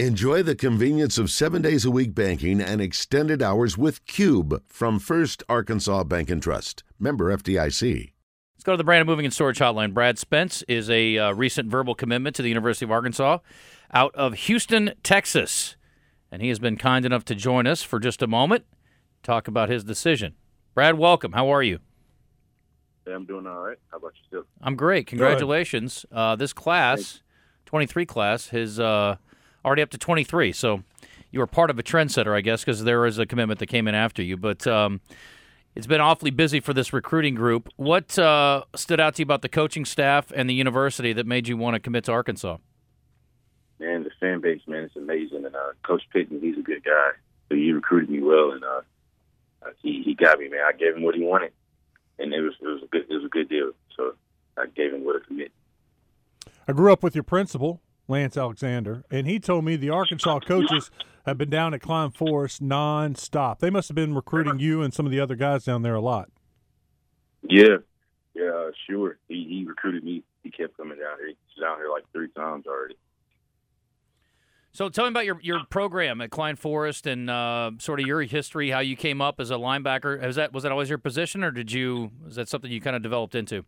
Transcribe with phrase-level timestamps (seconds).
[0.00, 4.98] Enjoy the convenience of seven days a week banking and extended hours with Cube from
[4.98, 6.82] First Arkansas Bank and Trust.
[6.98, 8.12] Member FDIC.
[8.56, 9.94] Let's go to the Brandon Moving and Storage Hotline.
[9.94, 13.38] Brad Spence is a uh, recent verbal commitment to the University of Arkansas
[13.92, 15.76] out of Houston, Texas.
[16.28, 18.64] And he has been kind enough to join us for just a moment,
[19.22, 20.34] talk about his decision.
[20.74, 21.30] Brad, welcome.
[21.34, 21.78] How are you?
[23.06, 23.78] Yeah, I'm doing all right.
[23.92, 24.46] How about yourself?
[24.60, 25.06] I'm great.
[25.06, 26.04] Congratulations.
[26.10, 27.22] Uh, this class,
[27.66, 29.18] 23 class, is uh,
[29.64, 30.52] already up to 23.
[30.52, 30.82] So
[31.30, 33.88] you were part of a trendsetter, I guess, because there is a commitment that came
[33.88, 34.36] in after you.
[34.36, 35.00] But um,
[35.74, 37.68] it's been awfully busy for this recruiting group.
[37.76, 41.48] What uh, stood out to you about the coaching staff and the university that made
[41.48, 42.58] you want to commit to Arkansas?
[43.80, 45.44] Man, the fan base, man, it's amazing.
[45.44, 47.10] And uh, Coach Pittman, he's a good guy.
[47.48, 48.80] So he recruited me well, and uh,
[49.82, 50.60] he he got me, man.
[50.66, 51.52] I gave him what he wanted,
[52.18, 53.72] and it was it was a good it was a good deal.
[53.96, 54.14] So
[54.56, 55.52] I gave him what I commit.
[56.66, 60.90] I grew up with your principal, Lance Alexander, and he told me the Arkansas coaches
[61.26, 63.60] have been down at Klein Forest nonstop.
[63.60, 66.00] They must have been recruiting you and some of the other guys down there a
[66.00, 66.30] lot.
[67.42, 67.78] Yeah,
[68.34, 69.18] yeah, sure.
[69.28, 70.22] He he recruited me.
[70.42, 71.28] He kept coming down here.
[71.28, 72.96] He's down here like three times already.
[74.72, 78.22] So tell me about your, your program at Klein Forest and uh, sort of your
[78.22, 80.20] history, how you came up as a linebacker.
[80.20, 82.96] Was that was that always your position, or did you was that something you kind
[82.96, 83.64] of developed into?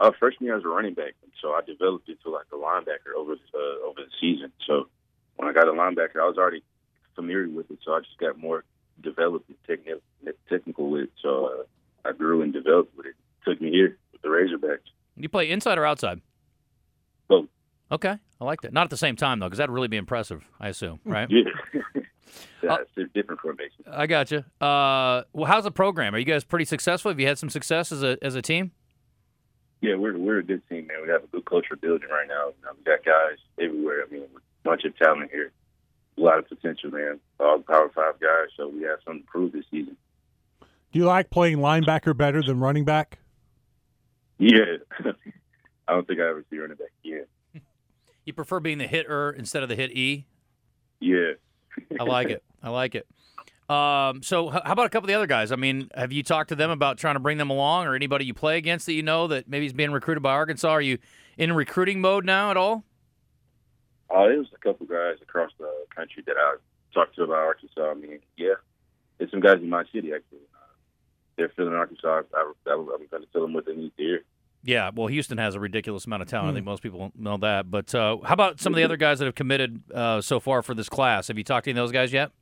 [0.00, 3.14] Uh, freshman year I was a running back, so I developed into like a linebacker
[3.16, 4.50] over uh, over the season.
[4.66, 4.88] So
[5.36, 6.62] when I got a linebacker, I was already
[7.14, 8.64] familiar with it, so I just got more
[9.02, 10.00] developed and technical
[10.48, 11.10] technical with it.
[11.22, 13.14] So uh, I grew and developed with it.
[13.44, 14.88] Took me here with the Razorbacks.
[15.16, 16.22] You play inside or outside?
[17.28, 17.48] Both.
[17.92, 18.72] Okay, I like that.
[18.72, 20.48] Not at the same time though, because that'd really be impressive.
[20.58, 21.28] I assume, right?
[21.30, 21.42] Yeah.
[22.62, 23.84] yeah, it's different formation.
[23.90, 24.38] I got you.
[24.60, 26.14] Uh, well, how's the program?
[26.14, 27.10] Are you guys pretty successful?
[27.10, 28.72] Have you had some success as a as a team?
[29.80, 30.98] Yeah, we're we're a good team, man.
[31.02, 32.48] We have a good culture building right now.
[32.48, 34.04] You know, we got guys everywhere.
[34.06, 35.52] I mean, a bunch of talent here,
[36.18, 37.18] a lot of potential, man.
[37.38, 39.96] All Power Five guys, so we have something to prove this season.
[40.92, 43.18] Do you like playing linebacker better than running back?
[44.38, 44.78] Yeah,
[45.88, 47.26] I don't think I ever see running back again.
[48.24, 50.26] You prefer being the hitter instead of the hit E?
[51.00, 51.32] Yeah.
[51.98, 52.42] I like it.
[52.62, 53.06] I like it.
[53.70, 55.52] Um, so, h- how about a couple of the other guys?
[55.52, 58.24] I mean, have you talked to them about trying to bring them along, or anybody
[58.24, 60.68] you play against that you know that maybe is being recruited by Arkansas?
[60.68, 60.98] Are you
[61.38, 62.82] in recruiting mode now at all?
[64.10, 66.56] Uh, there's a couple guys across the country that I
[66.92, 67.90] talked to about Arkansas.
[67.90, 68.54] I mean, yeah,
[69.18, 70.40] there's some guys in my city actually.
[70.52, 70.66] Uh,
[71.36, 72.22] they're feeling Arkansas.
[72.34, 74.24] I, I, I'm going to tell them what they need to hear.
[74.64, 76.50] Yeah, well, Houston has a ridiculous amount of talent.
[76.50, 77.70] I think most people know that.
[77.70, 80.60] But uh, how about some of the other guys that have committed uh, so far
[80.60, 81.28] for this class?
[81.28, 82.32] Have you talked to any of those guys yet?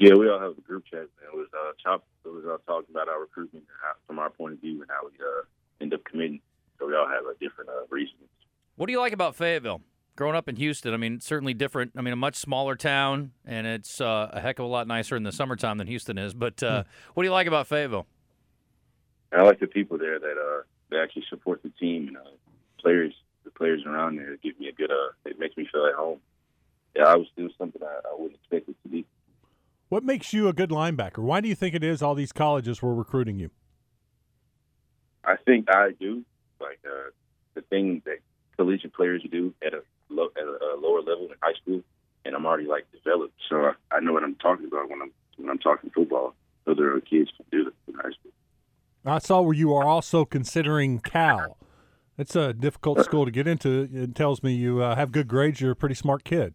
[0.00, 1.00] Yeah, we all have a group chat.
[1.00, 1.28] Man.
[1.30, 2.06] It was uh, chop.
[2.24, 5.04] It was uh, talking about our recruitment how, from our point of view and how
[5.04, 5.42] we uh,
[5.78, 6.40] end up committing.
[6.78, 8.22] So we all have a different uh, reasons.
[8.76, 9.82] What do you like about Fayetteville?
[10.16, 11.92] Growing up in Houston, I mean, certainly different.
[11.98, 15.16] I mean, a much smaller town, and it's uh, a heck of a lot nicer
[15.16, 16.32] in the summertime than Houston is.
[16.32, 18.06] But uh, what do you like about Fayetteville?
[19.32, 22.30] I like the people there that uh that actually support the team and uh,
[22.80, 23.12] players.
[23.44, 24.90] The players around there give me a good.
[24.90, 26.20] Uh, it makes me feel at home.
[26.96, 29.04] Yeah, I was doing something I, I wouldn't expect it to be.
[29.90, 31.18] What makes you a good linebacker?
[31.18, 33.50] Why do you think it is all these colleges were recruiting you?
[35.24, 36.24] I think I do
[36.60, 37.10] like uh,
[37.54, 38.18] the thing that
[38.56, 41.82] collegiate players do at a low, at a, lower level in high school,
[42.24, 45.50] and I'm already like developed, so I, know what I'm talking about when I'm when
[45.50, 46.34] I'm talking football.
[46.68, 48.30] Other kids can do that in high school.
[49.04, 51.58] I saw where you are also considering Cal.
[52.16, 53.88] It's a difficult school to get into.
[53.92, 55.60] It tells me you uh, have good grades.
[55.60, 56.54] You're a pretty smart kid.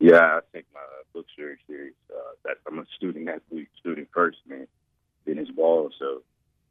[0.00, 0.80] Yeah, I take my
[1.12, 1.94] books very serious.
[2.52, 4.66] Uh, I'm a student athlete, student first, man.
[5.26, 6.22] Then it's ball, so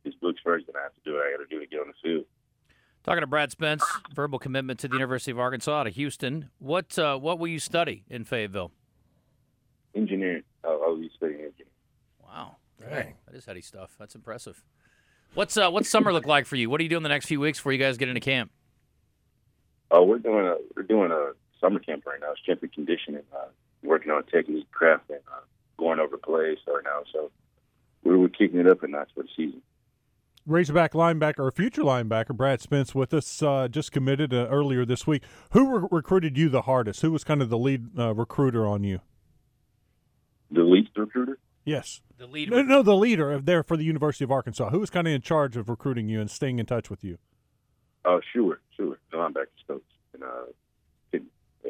[0.04, 1.68] it's books first, and I have to do what I got to do it to
[1.68, 2.26] get on the field.
[3.04, 3.84] Talking to Brad Spence,
[4.14, 6.50] verbal commitment to the University of Arkansas out of Houston.
[6.60, 8.72] What uh, what will you study in Fayetteville?
[9.96, 10.44] Engineering.
[10.64, 11.72] I'll, I'll be studying engineering.
[12.24, 13.16] Wow, Dang.
[13.26, 13.96] that is heady stuff.
[13.98, 14.64] That's impressive.
[15.34, 16.70] What's uh, what's summer look like for you?
[16.70, 18.52] What are you doing the next few weeks before you guys get into camp?
[19.90, 22.34] Oh, we're doing a we're doing a summer camp right now.
[22.42, 23.24] Strength and conditioning.
[23.34, 23.48] Uh,
[23.84, 25.42] working on technique, craft, and uh,
[25.78, 27.04] going over plays right now.
[27.12, 27.32] So
[28.04, 29.62] we were kicking it up a notch for the season.
[30.48, 35.06] Razorback linebacker or future linebacker Brad Spence with us uh, just committed uh, earlier this
[35.06, 35.24] week.
[35.52, 37.02] Who re- recruited you the hardest?
[37.02, 39.02] Who was kind of the lead uh, recruiter on you?
[40.50, 41.38] The lead recruiter?
[41.64, 42.02] Yes.
[42.18, 42.50] The lead.
[42.50, 44.72] No, no, the leader of there for the University of Arkansas.
[44.72, 47.20] Who was kind of in charge of recruiting you and staying in touch with you?
[48.04, 48.98] Oh, sure, sure.
[49.12, 49.84] The linebacker Stokes
[50.16, 51.18] and uh,
[51.66, 51.70] uh,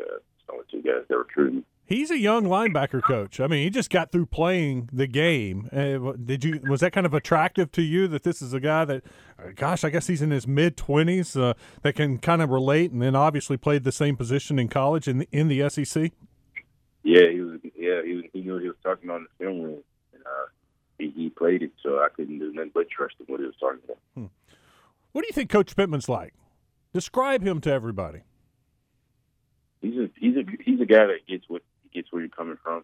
[0.52, 1.64] only two guys that recruited me.
[1.86, 3.42] He's a young linebacker coach.
[3.42, 5.70] I mean, he just got through playing the game.
[5.74, 6.62] Uh, did you?
[6.70, 9.04] Was that kind of attractive to you that this is a guy that,
[9.38, 12.92] uh, gosh, I guess he's in his mid twenties uh, that can kind of relate,
[12.92, 16.14] and then obviously played the same position in college in the, in the SEC.
[17.04, 17.60] Yeah, he was.
[17.76, 18.24] Yeah, he was.
[18.32, 19.84] He knew what he was talking on the film room,
[20.14, 20.48] and uh,
[20.98, 23.56] he, he played it, so I couldn't do nothing but trust him what he was
[23.60, 23.98] talking about.
[24.16, 24.26] Hmm.
[25.12, 26.34] What do you think Coach Pittman's like?
[26.94, 28.22] Describe him to everybody.
[29.82, 31.64] He's a he's a he's a guy that gets what
[32.22, 32.84] where you're coming from.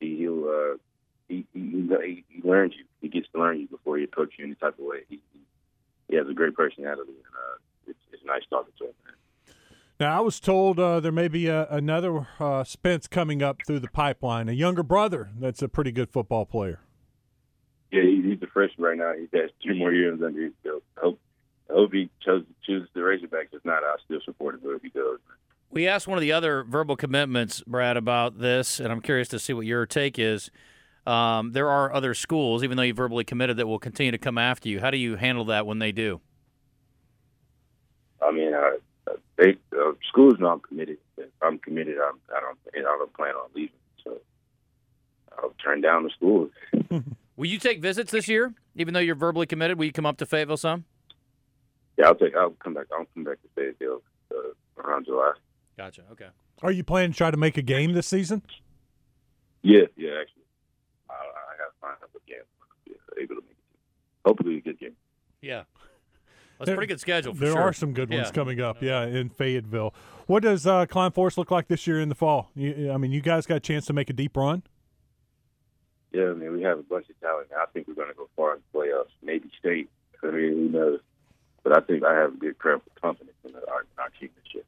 [0.00, 0.76] He, he'll uh,
[1.28, 2.84] he, he he he learns you.
[3.00, 4.98] He gets to learn you before he coach you any type of way.
[5.08, 5.20] He,
[6.08, 8.92] he has a great personality, and uh, it's, it's nice talking to him.
[9.04, 9.14] Man.
[10.00, 13.80] Now, I was told uh, there may be a, another uh, Spence coming up through
[13.80, 16.80] the pipeline, a younger brother that's a pretty good football player.
[17.90, 19.12] Yeah, he, he's a freshman right now.
[19.14, 20.82] He has two more years under his belt.
[20.96, 21.20] I hope,
[21.70, 23.52] I hope he chose, chooses the Razorbacks.
[23.52, 25.18] If not, I'll still support him if he does.
[25.72, 29.38] We asked one of the other verbal commitments, Brad, about this, and I'm curious to
[29.38, 30.50] see what your take is.
[31.06, 34.36] Um, there are other schools, even though you verbally committed, that will continue to come
[34.36, 34.80] after you.
[34.80, 36.20] How do you handle that when they do?
[38.20, 40.98] I mean, uh, they uh, schools know I'm committed.
[41.16, 41.96] If I'm committed.
[41.96, 42.58] I'm, I don't.
[42.76, 43.72] I don't plan on leaving.
[44.04, 44.18] So
[45.38, 46.50] I'll turn down the schools.
[47.36, 49.78] will you take visits this year, even though you're verbally committed?
[49.78, 50.84] Will you come up to Fayetteville some?
[51.96, 52.36] Yeah, I'll take.
[52.36, 52.86] I'll come back.
[52.92, 55.32] I'll come back to Fayetteville uh, around July.
[55.76, 56.02] Gotcha.
[56.12, 56.28] Okay.
[56.62, 58.42] Are you planning to try to make a game this season?
[59.62, 60.10] Yeah, yeah.
[60.20, 60.42] Actually,
[61.08, 62.38] I, I got to find out a game.
[62.86, 63.56] Yeah, able to make it.
[64.24, 64.96] Hopefully, a good game.
[65.40, 65.62] Yeah.
[66.58, 67.34] That's a pretty good schedule.
[67.34, 67.60] there sure.
[67.60, 68.32] are some good ones yeah.
[68.32, 68.80] coming up.
[68.80, 69.94] Yeah, in Fayetteville.
[70.26, 72.50] What does uh, Klein Forest look like this year in the fall?
[72.54, 74.62] You, I mean, you guys got a chance to make a deep run.
[76.12, 77.48] Yeah, I mean, we have a bunch of talent.
[77.58, 79.90] I think we're going to go far in the playoffs, maybe state.
[80.22, 81.00] I mean, who knows?
[81.64, 84.64] But I think I have a good confidence in our, our team this year.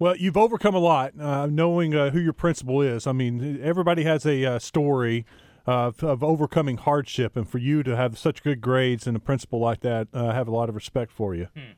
[0.00, 3.06] Well, you've overcome a lot, uh, knowing uh, who your principal is.
[3.06, 5.26] I mean, everybody has a uh, story
[5.66, 9.58] of, of, overcoming hardship, and for you to have such good grades and a principal
[9.58, 11.48] like that, uh, I have a lot of respect for you.
[11.54, 11.72] Hmm.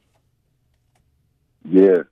[1.65, 2.03] Yeah.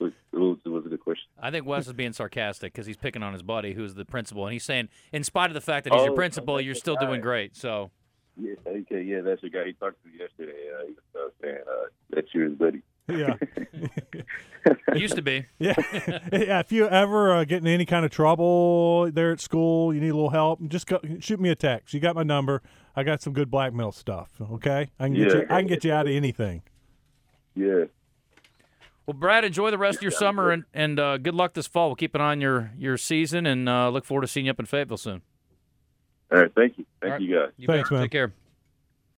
[0.00, 1.26] It was, it was a good question.
[1.40, 4.46] I think Wes is being sarcastic because he's picking on his buddy, who's the principal,
[4.46, 6.96] and he's saying, in spite of the fact that he's oh, your principal, you're still
[6.96, 7.56] doing great.
[7.56, 7.90] So.
[8.36, 10.58] Yeah, okay, yeah, that's the guy he talked to yesterday.
[10.74, 12.82] Uh, he was saying uh, that's your buddy.
[13.08, 13.36] Yeah.
[14.94, 15.44] Used to be.
[15.58, 15.74] Yeah.
[16.32, 16.60] yeah.
[16.60, 20.08] If you ever uh, get in any kind of trouble there at school, you need
[20.08, 21.92] a little help, just go, shoot me a text.
[21.92, 22.62] You got my number.
[22.96, 24.30] I got some good blackmail stuff.
[24.40, 25.34] Okay, I can get yeah.
[25.34, 25.46] you.
[25.50, 26.62] I can get you out of anything.
[27.54, 27.84] Yeah.
[29.06, 31.88] Well, Brad, enjoy the rest of your summer and and uh, good luck this fall.
[31.88, 34.52] We'll keep an eye on your your season and uh, look forward to seeing you
[34.52, 35.22] up in Fayetteville soon.
[36.32, 36.52] All right.
[36.54, 36.86] Thank you.
[37.02, 37.20] Thank right.
[37.20, 37.52] you guys.
[37.58, 37.96] You Thanks, bet.
[37.96, 38.04] man.
[38.04, 38.32] Take care.